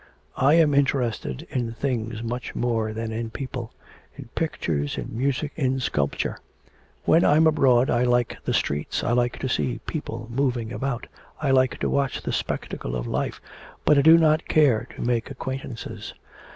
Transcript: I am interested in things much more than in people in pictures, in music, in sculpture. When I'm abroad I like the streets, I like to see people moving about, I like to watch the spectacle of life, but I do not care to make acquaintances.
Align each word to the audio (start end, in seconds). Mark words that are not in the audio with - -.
I 0.39 0.55
am 0.55 0.73
interested 0.73 1.45
in 1.51 1.73
things 1.73 2.23
much 2.23 2.55
more 2.55 2.91
than 2.91 3.11
in 3.11 3.29
people 3.29 3.71
in 4.15 4.29
pictures, 4.33 4.97
in 4.97 5.15
music, 5.15 5.51
in 5.55 5.79
sculpture. 5.79 6.39
When 7.05 7.23
I'm 7.23 7.45
abroad 7.45 7.91
I 7.91 8.01
like 8.01 8.37
the 8.43 8.51
streets, 8.55 9.03
I 9.03 9.11
like 9.11 9.37
to 9.37 9.47
see 9.47 9.79
people 9.85 10.25
moving 10.31 10.73
about, 10.73 11.05
I 11.39 11.51
like 11.51 11.77
to 11.81 11.87
watch 11.87 12.23
the 12.23 12.33
spectacle 12.33 12.95
of 12.95 13.05
life, 13.05 13.39
but 13.85 13.99
I 13.99 14.01
do 14.01 14.17
not 14.17 14.47
care 14.47 14.87
to 14.95 15.03
make 15.03 15.29
acquaintances. 15.29 16.15